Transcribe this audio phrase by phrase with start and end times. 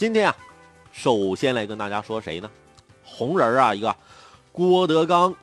[0.00, 0.34] 今天啊，
[0.92, 2.50] 首先来跟大家说谁呢？
[3.04, 3.94] 红人啊，一个
[4.50, 5.36] 郭德纲。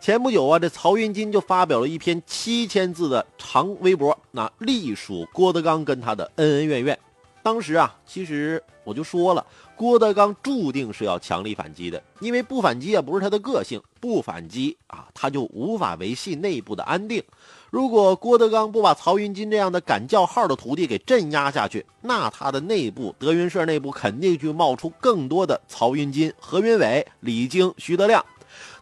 [0.00, 6.98] 前不久啊，这曹云金就发表了一篇七千字的长微博，那隶属郭德纲跟他的恩恩怨怨。
[7.40, 9.46] 当时啊，其实我就说了，
[9.78, 17.22] 郭德纲注定是要强力反击的，因为不反击也不是他的个性，不反击啊，他就无法维系内部的安定。
[17.70, 28.26] 如果郭德纲不把曹云金这样的敢叫号的徒弟给镇压下去，那他的内部德云社内部肯定就冒出更多的曹云金、何云伟、李菁、徐德亮。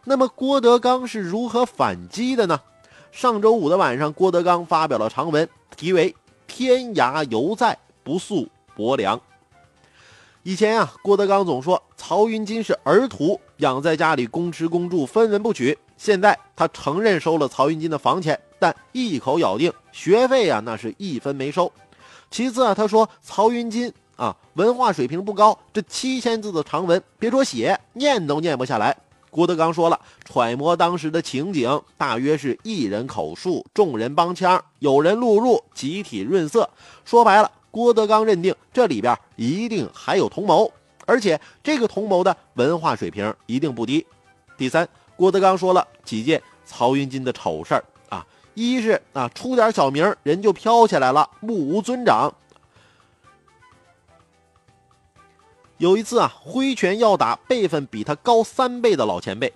[0.03, 2.59] 那么郭德纲是如何反击的呢？
[3.11, 6.11] 上周五的晚上，郭德纲发表了长文，题为
[6.47, 9.15] 《天涯犹在，不诉薄凉》。
[10.47, 15.77] 以前啊，郭德纲总说曹云金是儿徒，养在家里公吃公住，分文不取。
[15.97, 21.69] 现在他承认收了曹云金的房钱，但一口咬定学费啊，那是一分没收。
[22.31, 28.95] 其次啊，他说曹云金啊，文化水平不高，这七千字的长文，别说写，念都念不下来。
[29.29, 36.69] 郭德纲说了，揣摩当时的情景，大约是一人口述，众人帮腔，有人录入，集体润色。
[37.03, 40.73] 说白了，郭德纲认定这里边一定还有同谋，
[41.05, 44.03] 而且这个同谋的文化水平一定不低。
[44.57, 52.33] 第三，郭德纲说了几件曹云金的丑事儿啊，一是啊出点小名人就飘起来了，目无尊长。
[55.77, 59.49] 有一次啊，挥拳要打辈分比他高三倍的老前辈；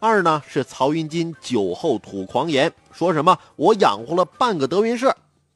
[0.00, 5.12] 二呢是曹云金酒后吐狂言，说什么我养活了半个德云社；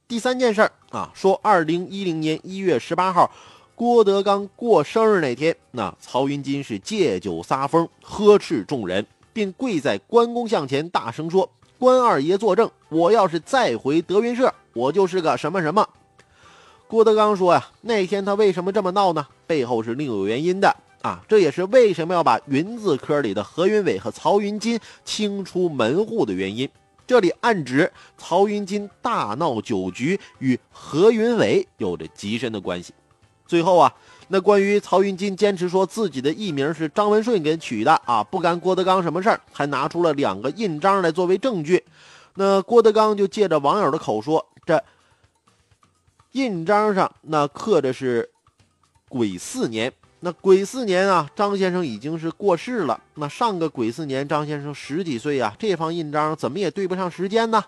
[0.07, 3.29] 第三件事啊，说二零一零年一月十八号，
[3.75, 15.85] 郭德纲过生日那天，那曹云金是借酒撒疯，呵斥众人，并跪在关公像前大声说：“关二爷作证，我要是再回德云社，我就是个什么什么。”
[16.87, 19.27] 郭德纲说呀，那天他为什么这么闹呢？
[19.45, 21.19] 背后是另有原因的啊！
[21.27, 26.69] 这也是为什么要把云字科里的何云伟和曹云金清出门户的原因。
[27.07, 32.93] 这里暗指曹云金大闹酒局与何云伟有着极深的关系。
[33.45, 33.93] 最后啊，
[34.27, 41.83] 那关于曹云金坚持说自己的艺名是张文顺给取的啊，不干郭德纲什么事儿，还拿出了两个印章来作为证据。
[42.33, 44.83] 那郭德纲就借着网友的口说这。
[46.31, 48.29] 印章上那刻的是
[49.07, 52.99] 癸巳年，那癸巳年啊，张先生已经是过世了。
[53.15, 57.63] 那上个癸巳年，张先生十几岁啊，这方印章怎么也对不上时间呢？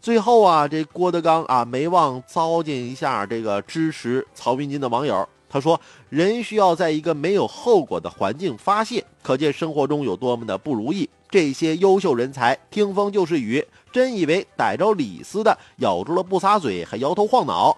[0.00, 5.28] 最后啊，这郭德纲啊，没忘糟践一下这个支持曹云金的网友。
[5.52, 5.78] 他说
[6.08, 11.10] ：“人需要在一个没有后果的环境发泄，可见生活中有多么的不如意。
[11.28, 17.76] 这些优秀人才听风就是雨，真以为逮着李斯的咬住了不撒嘴，还摇头晃脑。”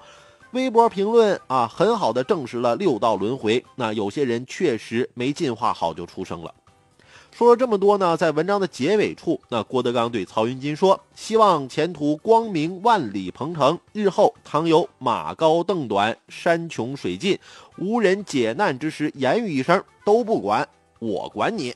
[0.53, 3.65] 微博评论啊，很好的证实了六道轮回。
[3.75, 6.55] 那有些人确实没进化好就出生了。
[7.31, 13.79] 说了这么多呢，在文章的结尾处，那郭德纲对曹云金说：“希望前途光明，万里鹏程。
[13.95, 17.39] 日后倘有马高凳短，山穷水尽，
[17.79, 20.69] 无人解难之时，言语一声都不管，
[20.99, 21.75] 我管你。”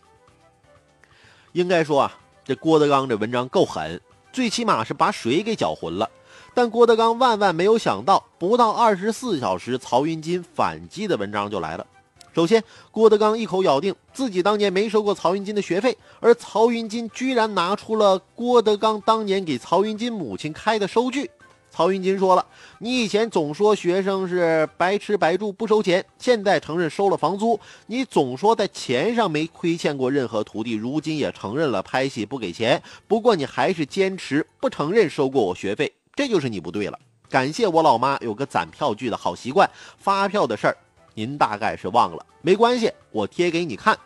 [1.53, 2.13] 应该说啊，
[2.45, 3.99] 这郭德纲这文章够狠，
[4.31, 6.11] 最起码是把水给搅浑了。
[6.57, 11.87] 但郭德纲万万没有想到，不到二十四小时，曹云金反击的文章就来了。
[12.35, 21.31] 首先，郭德纲一口咬定自己当年没收过曹云金的学费，而曹云金居然拿出了郭德纲当年给曹云金母亲开的收据。
[21.71, 22.47] 曹云金说了
[22.81, 27.61] ：“你以前总说学生是白吃白住不收钱，现在承认收了房租。
[27.87, 32.83] 你总说在钱上没亏欠过任何徒弟，如今也承认了拍戏不给钱。
[33.07, 36.99] 不过你还是坚持不承认收过我学费。”这就是你不对了。
[37.29, 40.77] 感谢我老妈有个攒票据的好习惯，发票的事儿
[41.15, 43.97] 您大概是忘了，没关系，我贴给你看。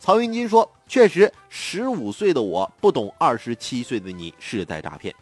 [0.00, 5.14] 曹云金说：“确实，十五岁的我不懂二十七岁的你是在诈骗。”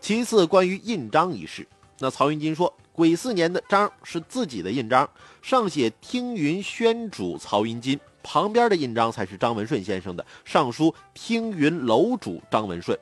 [0.00, 1.64] 其次，关于印章一事，
[2.00, 5.08] 那曹云金说，癸巳年的章是自己的印章，
[5.42, 12.98] 上写“听云轩主曹云金”，旁边的印章才是张文顺先生的，上书“听云楼主张文顺”。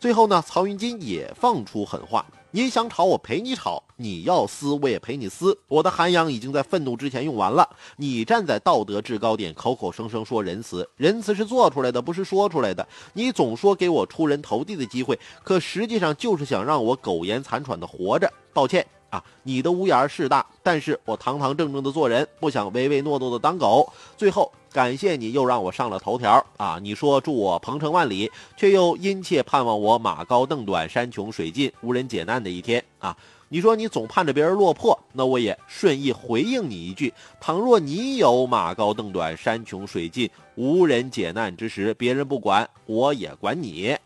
[0.00, 5.58] 最后呢，曹云金也放出狠话：“你想吵，我陪你吵；你要撕，我也陪你撕。
[5.66, 7.68] 我的涵养已经在愤怒之前用完了。
[7.96, 12.86] 你站在道德制高点，口口声声说仁慈，仁慈是做出来的，不是说出来的。
[13.12, 18.32] 你总说给我出人头地的机会，可实际上就是想让我苟延残喘的活着。
[18.52, 23.90] 抱歉。”啊，你的屋檐是大，但是我堂堂正正的做人，不想唯唯诺诺的当狗。
[24.16, 26.78] 最后，感谢你又让我上了头条啊！
[26.82, 33.16] 你说祝我鹏程万里，却又殷切盼望我马高凳短，山穷水尽，无人解难的一天啊！
[33.50, 43.96] 你说你总盼着别人落魄，那我也顺意回应你一句：倘若你有马高凳短、山穷水尽、无人解难之时，别人不管，我也管你。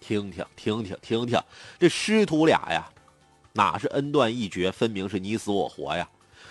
[0.00, 1.40] 听听听听听听，
[1.78, 2.86] 这师徒俩呀，
[3.56, 6.08] 哪是恩断义绝，分明是你死我活呀！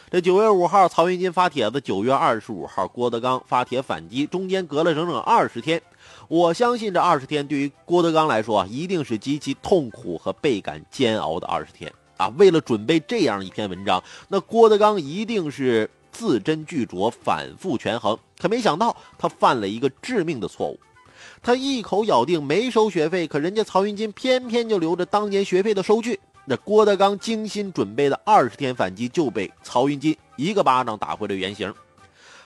[0.09, 5.81] 这九月五号，曹云金发帖子；九月二十五号，郭德纲发帖反击，中间隔了整整二十天。
[6.29, 12.31] 我相信这二十天对于郭德纲来说，一定是极其痛苦和倍感煎熬的二十天啊！
[12.37, 18.17] 为了准备这样一篇文章，那郭德纲一定是字斟句酌，反复权衡。
[18.39, 20.79] 可没想到，他犯了一个致命的错误。
[21.41, 26.17] 他一口咬定没收学费，可人家曹云金偏偏就留着当年学费的收据。
[26.45, 31.73] 那郭德纲精心准备的二十天反击就被曹云金一个巴掌打回了原形。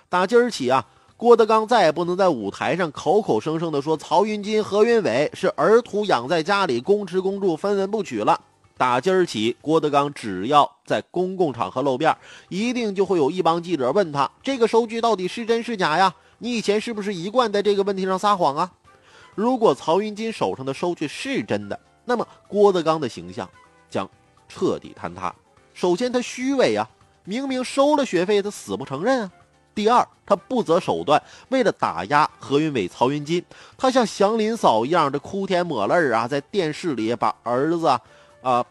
[0.08, 0.86] 打今儿起啊，
[1.18, 8.40] 郭德纲再也不能在舞台上口口声声的说曹云金、何云伟是儿徒养在家里，公吃公住，分文不取了。
[8.78, 12.16] 打今儿起，郭德纲只要在公共场合露面，
[12.50, 16.14] 一定就会有一帮记者问他：这个收据到底是真是假呀？
[16.38, 18.72] 你以前是不是一贯在这个问题上撒谎啊？
[19.34, 23.50] 如果曹云金手上的收据是真的，那么郭德纲的形象
[23.90, 24.10] 将
[24.48, 25.34] 彻底坍塌。
[25.74, 26.90] 首先，他虚伪啊，
[27.24, 29.32] 明明收了学费，他死不承认啊。
[29.76, 33.44] 第二，他不择手段，为了打压何云伟、曹云金，
[33.78, 37.88] 他像祥林嫂一样的哭天抹泪啊，在电视里把儿子
[38.42, 38.66] 啊。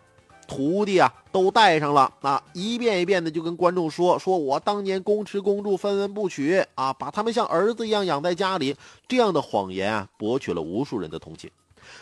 [0.49, 8.77] 徒弟啊，都带上了啊，一遍一遍的就跟观众说：“说我当年公吃公住，分文不取啊，把他们像儿子一样养在家里。”
[9.09, 11.51] 这样的谎言啊，博取了无数人的同情。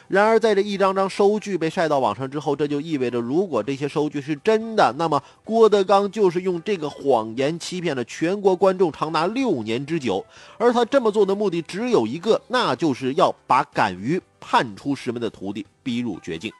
[0.08, 10.24] 然而，在这一张张收据被晒到网上之后，这就意味着，如果这些收据是真的，那么郭德纲就是用这个谎言欺骗了全国观众长达六年之久。
[10.58, 16.52] 而他这么做的目的只有一个，那就是要把敢于叛出师门的徒弟逼入绝境。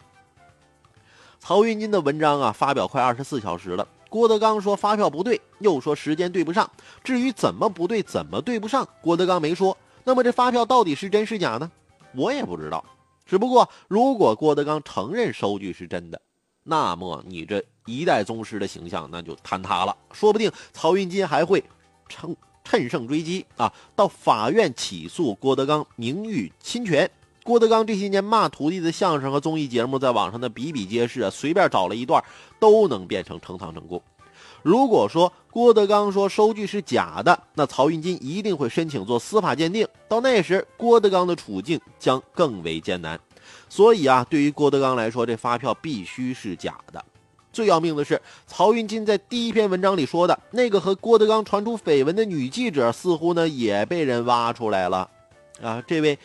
[1.39, 3.87] 曹云金的文章啊，发表快二十四小时了。
[4.09, 6.71] 郭德纲说发票不对，又说时间对不上。
[7.03, 9.77] 至于怎么不对，怎么对不上，郭德纲没说。
[10.05, 11.71] 那么这发票到底是真是假呢？
[12.15, 12.85] 我也不知道。
[13.27, 16.21] 只不过，如果郭德纲承认收据是真的，
[16.63, 19.97] 那么你这一代宗师的形象那就坍塌了。
[20.13, 21.63] 说不定曹云金还会
[22.09, 27.11] 趁趁胜追击啊，到法院起诉郭德纲名誉侵权。
[27.43, 32.25] 郭德纲这些年骂徒弟的相声和综艺节目，在网上的比比皆是啊，随便找了一段
[32.59, 34.03] 都能变成呈堂证供。
[34.65, 43.21] 如果说郭德纲说收据是假的，那曹云金一定会申请做司法鉴定，到那时郭德纲的处境将更为艰难。
[43.69, 47.05] 所以啊，对于郭德纲来说，这发票必须是假的。
[47.53, 55.09] 最要命的是，曹云金在第一篇文章里说的那个和郭德纲传出绯闻的女记者，似乎呢也被人挖出来了
[55.63, 56.19] 啊，这位。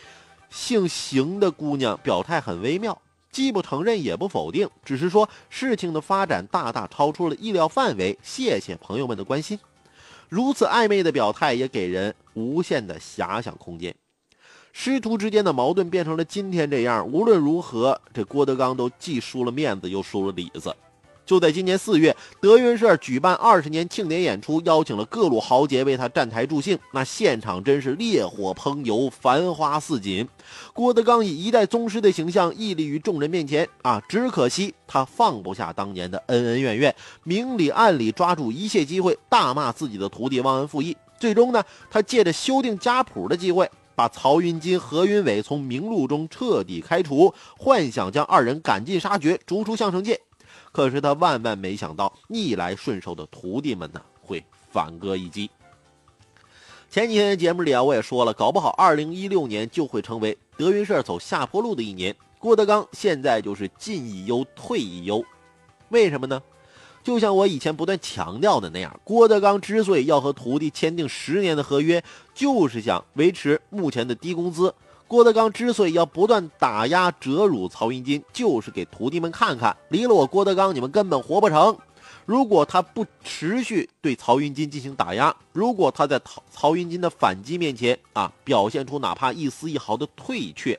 [0.52, 8.18] 姓邢的姑娘表态很微妙，既不承认也不否定，只是说事情的发展大大超出了意料范围。
[8.22, 9.58] 谢谢朋友们的关心。
[10.28, 13.94] 如此暧昧的表态也给人无限的遐想空间。
[14.72, 20.74] 师徒之间的矛盾变成了今天这样，无论如何，这郭德纲都既输了面子又输了里子。
[21.30, 26.76] 就在今年四月，德云社举办二十年庆典演出，邀请了各路豪杰为他站台助兴。
[26.92, 30.28] 那现场真是烈火烹油，繁花似锦。
[30.74, 34.02] 郭德纲以一代宗师的形象屹立于众人面前啊！
[34.08, 36.92] 只可惜他放不下当年的恩恩怨怨，
[37.22, 40.96] 明里暗里抓住一切机会大骂自己的徒弟忘恩负义。
[41.20, 50.20] 最终呢，他借着修订家谱的机会，把曹云金、何云伟从名录中彻底开除，幻想将二人赶尽杀绝，逐出相声界。
[50.72, 55.50] 可是他万万没想到，逆来顺受的徒弟们呢会反戈一击。
[56.90, 62.14] 前几天的节目里啊，我也说了，搞不好2016年就会成为德云社走下坡路的一年。
[62.38, 65.24] 郭德纲现在就是进一忧退一忧，
[65.90, 66.42] 为什么呢？
[67.02, 72.02] 就像我以前不断强调的那样，郭德纲之所以要和徒弟签订十年的合约，
[72.34, 74.74] 就是想维持目前的低工资。
[75.10, 81.76] 郭德纲之所以要不断打压、折辱曹云金，就是给徒弟们看看，离了我郭德纲，你们根本活不成。
[82.24, 90.78] 如果他不持续对曹云金进行打压，如果他在曹曹云金的反击面前啊，表现出哪怕一丝一毫的退却，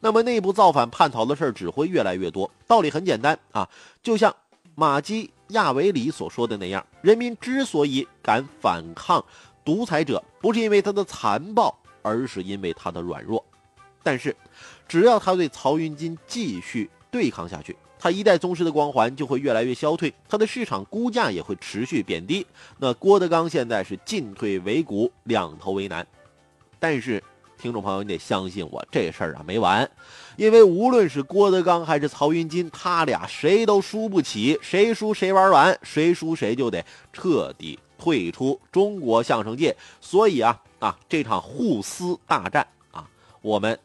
[0.00, 2.50] 那么内部造反叛逃的事儿只会越来越多。
[2.66, 3.68] 道理很简单啊，
[4.02, 4.34] 就像
[4.74, 9.24] 马基亚维里所说的那样，人民之所以敢反抗
[9.64, 13.44] 独裁者，不是因为他的残暴，而是因为他的软弱。
[14.02, 14.34] 但是，
[14.86, 22.46] 只要他对曹云金继续对抗下去，他一代宗师的光环就会越来越消退，他的市场估价也会持续贬低。
[22.78, 26.06] 那郭德纲现在是进退维谷，两头为难。
[26.78, 27.22] 但是
[27.58, 29.90] 听众朋友，你得相信我，这事儿啊没完，
[30.36, 39.76] 因为无论是郭德纲还是曹云金，他俩谁都输不起，谁输谁玩完，谁输谁就得彻底退出中国相声界。
[40.00, 43.04] 所以啊啊，这场互撕大战啊，
[43.42, 43.76] 我们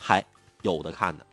[0.00, 0.24] 还
[0.62, 1.24] 有的看呢。